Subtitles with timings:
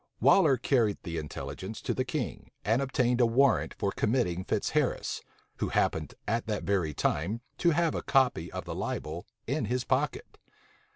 [0.19, 5.21] Waller carried the intelligence to the king, and obtained a warrant for committing Fitzharris,
[5.57, 9.83] who happened at that very time to have a copy of the libel in his
[9.83, 10.39] pocket.